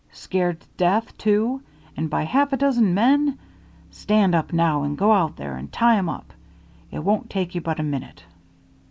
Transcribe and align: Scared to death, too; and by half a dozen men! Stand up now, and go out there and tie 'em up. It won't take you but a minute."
Scared 0.13 0.61
to 0.61 0.67
death, 0.77 1.15
too; 1.15 1.61
and 1.95 2.09
by 2.09 2.23
half 2.23 2.51
a 2.53 2.57
dozen 2.57 2.95
men! 2.95 3.37
Stand 3.91 4.33
up 4.33 4.51
now, 4.51 4.81
and 4.81 4.97
go 4.97 5.11
out 5.11 5.35
there 5.35 5.55
and 5.55 5.71
tie 5.71 5.95
'em 5.99 6.09
up. 6.09 6.33
It 6.89 7.03
won't 7.03 7.29
take 7.29 7.53
you 7.53 7.61
but 7.61 7.79
a 7.79 7.83
minute." 7.83 8.23